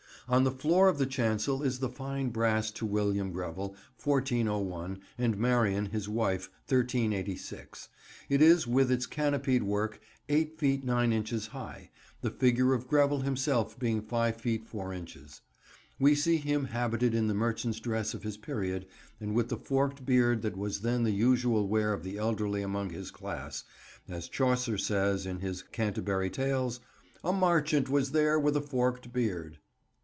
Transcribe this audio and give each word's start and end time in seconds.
On 0.27 0.45
the 0.45 0.51
floor 0.51 0.87
of 0.87 0.97
the 0.97 1.07
chancel 1.07 1.61
is 1.61 1.79
the 1.79 1.89
fine 1.89 2.29
brass 2.29 2.71
to 2.73 2.85
William 2.85 3.33
Grevel, 3.33 3.75
1401, 4.01 5.01
and 5.17 5.37
Marion, 5.37 5.87
his 5.87 6.07
wife, 6.07 6.47
1386. 6.69 7.89
It 8.29 8.41
is, 8.41 8.65
with 8.65 8.89
its 8.93 9.05
canopied 9.07 9.63
work, 9.63 9.99
eight 10.29 10.57
feet 10.57 10.85
nine 10.85 11.11
inches 11.11 11.47
high; 11.47 11.89
the 12.21 12.29
figure 12.29 12.73
of 12.73 12.87
Grevel 12.87 13.19
himself 13.21 13.77
being 13.77 14.01
five 14.01 14.37
feet 14.37 14.63
four 14.65 14.93
inches. 14.93 15.41
We 15.99 16.15
see 16.15 16.37
him 16.37 16.65
habited 16.65 17.13
in 17.13 17.27
the 17.27 17.33
merchant's 17.33 17.81
dress 17.81 18.13
of 18.13 18.23
his 18.23 18.37
period, 18.37 18.85
and 19.19 19.35
with 19.35 19.49
the 19.49 19.57
forked 19.57 20.05
beard 20.05 20.43
that 20.43 20.55
was 20.55 20.79
then 20.79 21.03
the 21.03 21.11
usual 21.11 21.67
wear 21.67 21.91
of 21.91 22.03
the 22.05 22.17
elderly 22.17 22.61
among 22.61 22.91
his 22.91 23.11
class, 23.11 23.65
as 24.07 24.29
Chaucer 24.29 24.77
says, 24.77 25.25
in 25.25 25.39
his 25.41 25.61
Canterbury 25.61 26.29
Tales: 26.29 26.79
"A 27.21 27.33
marchant 27.33 27.89
was 27.89 28.11
there 28.13 28.39
with 28.39 28.55
a 28.55 28.61
forked 28.61 29.11
beard." 29.11 29.57